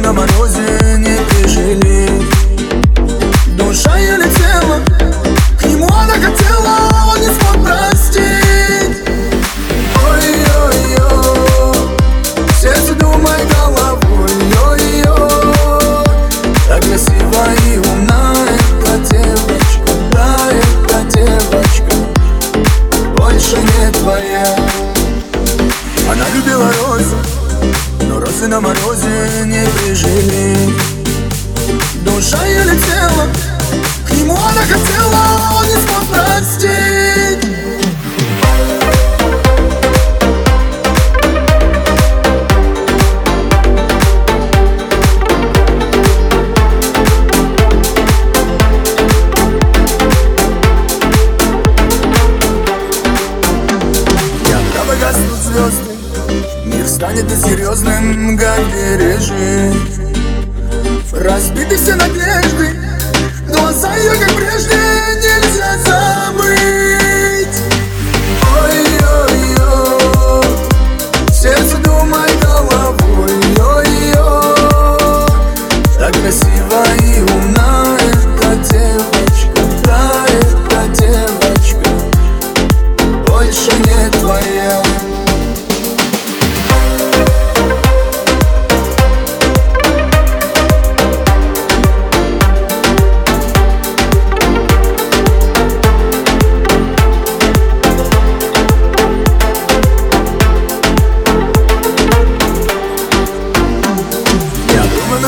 розы 0.00 0.06
на 0.06 0.12
морозе 0.12 0.89
но 28.40 28.46
розы 28.46 28.48
на 28.48 28.60
морозе 28.60 29.44
не 29.44 29.66
прижили. 29.66 30.74
Душа 32.04 32.42
ее 32.46 32.64
летела, 32.64 33.26
к 34.06 34.10
нему 34.12 34.34
она 34.34 34.62
хотела, 34.62 35.58
он 35.58 35.66
не 35.66 35.76
смог 35.82 36.04
простить. 36.06 37.50
Когда 54.72 55.89
станет 57.00 57.24
несерьезным, 57.24 58.36
как 58.36 58.58
пережить 58.72 60.00
Разбиты 61.12 61.78
все 61.78 61.94
надежды 61.94 62.76
Глаза 63.48 63.96
ее, 63.96 64.10
как 64.10 64.32
прежде, 64.36 64.76
нельзя 65.16 65.78
забыть. 65.86 67.58
Ой-ой-ой 68.62 70.44
Сердце 71.32 71.78
думай 71.78 72.39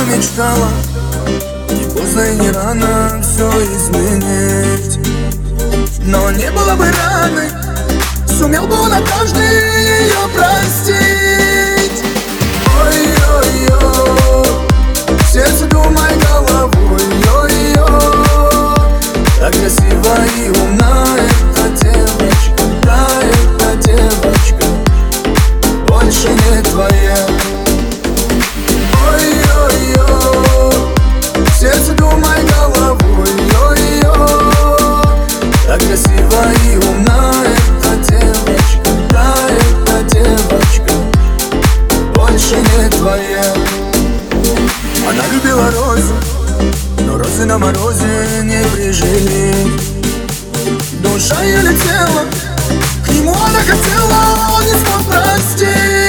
мечтала. 0.04 0.68
Не 1.70 1.84
поздно 1.94 2.20
и 2.20 2.36
не 2.36 2.50
рано 2.50 3.22
все 3.22 3.48
изменить. 3.48 4.98
Но 6.04 6.30
не 6.32 6.50
было 6.50 6.74
бы 6.74 6.84
раны 6.90 7.48
Сумел 8.26 8.66
бы 8.66 8.74
он 8.74 8.92
однажды 8.92 9.40
ее 9.40 10.28
море 43.22 43.42
Она 45.08 45.22
любила 45.32 45.70
розы, 45.70 46.14
но 47.00 47.18
розы 47.18 47.44
на 47.44 47.58
морозе 47.58 48.42
не 48.42 48.62
прижили. 48.70 49.54
Душа 51.02 51.42
еле 51.42 51.70
летела, 51.70 52.24
к 53.04 53.08
нему 53.08 53.32
она 53.34 53.58
хотела, 53.60 54.56
он 54.56 54.64
не 54.64 54.72
смог 54.72 55.04
простить. 55.06 56.01